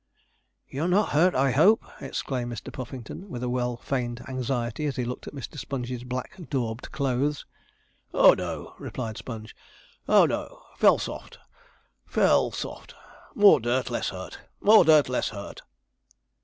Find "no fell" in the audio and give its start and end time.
10.25-10.97